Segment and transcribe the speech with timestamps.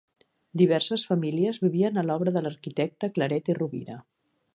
[0.59, 3.99] Diverses famílies vivien a l'obra de l'arquitecte Claret i Rovira.